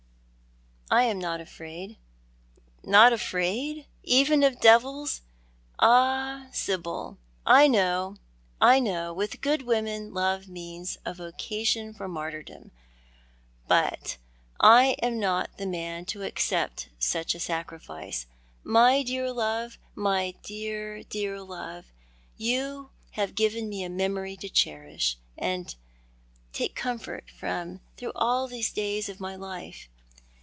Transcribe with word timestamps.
I 0.93 1.03
am 1.03 1.19
not 1.19 1.39
afraid" 1.39 1.95
"Not 2.83 3.13
afraid, 3.13 3.85
even 4.03 4.43
of 4.43 4.59
devils? 4.59 5.21
Ah, 5.79 6.47
Sibyl, 6.51 7.17
I 7.45 7.69
know, 7.69 8.17
I 8.59 8.81
know! 8.81 9.13
"With 9.13 9.39
good 9.39 9.61
women 9.61 10.13
love 10.13 10.49
means 10.49 10.97
a 11.05 11.13
vocation 11.13 11.93
for 11.93 12.09
martyrdom. 12.09 12.71
But 13.69 14.17
I 14.59 14.97
am 15.01 15.17
not 15.17 15.55
the 15.57 15.65
man 15.65 16.03
to 16.07 16.23
accept 16.23 16.89
such 16.99 17.35
a 17.35 17.39
sacrifice. 17.39 18.25
My 18.61 19.01
dear 19.01 19.31
love, 19.31 19.77
my 19.95 20.33
dear, 20.43 21.03
dear 21.03 21.41
love, 21.41 21.85
you 22.35 22.89
have 23.11 23.33
given 23.35 23.69
me 23.69 23.85
a 23.85 23.89
memory 23.89 24.35
to 24.35 24.49
cherish 24.49 25.15
and 25.37 25.73
take 26.51 26.75
comfort 26.75 27.29
from 27.31 27.79
through 27.95 28.11
all 28.13 28.49
the 28.49 28.61
days 28.61 29.07
of 29.07 29.21
my 29.21 29.37
life. 29.37 29.87